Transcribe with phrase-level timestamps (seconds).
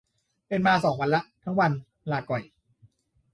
[0.47, 1.71] เป็นมาสองวันละ ทั้งวัน
[2.11, 2.41] ลาก่อย